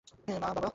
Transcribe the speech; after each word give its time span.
মা, 0.07 0.35
বাবা! 0.45 0.69